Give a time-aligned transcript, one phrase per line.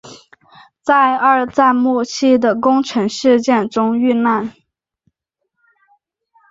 [0.81, 4.51] 在二战末期的宫城事件中遇难。